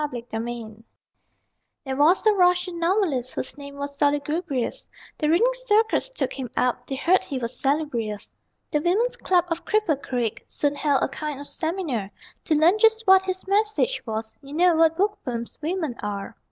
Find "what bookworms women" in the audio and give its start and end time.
14.75-15.93